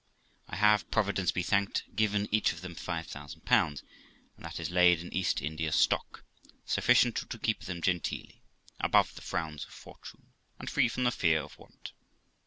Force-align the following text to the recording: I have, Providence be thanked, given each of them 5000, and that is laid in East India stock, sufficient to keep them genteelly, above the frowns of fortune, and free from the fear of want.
I 0.47 0.55
have, 0.55 0.89
Providence 0.89 1.31
be 1.31 1.43
thanked, 1.43 1.83
given 1.95 2.27
each 2.33 2.53
of 2.53 2.61
them 2.61 2.73
5000, 2.73 3.43
and 3.51 3.81
that 4.43 4.59
is 4.59 4.71
laid 4.71 4.99
in 4.99 5.13
East 5.13 5.43
India 5.43 5.71
stock, 5.71 6.23
sufficient 6.65 7.17
to 7.29 7.37
keep 7.37 7.59
them 7.65 7.83
genteelly, 7.83 8.41
above 8.79 9.13
the 9.13 9.21
frowns 9.21 9.63
of 9.63 9.69
fortune, 9.69 10.33
and 10.57 10.67
free 10.71 10.87
from 10.87 11.03
the 11.03 11.11
fear 11.11 11.41
of 11.43 11.55
want. 11.59 11.91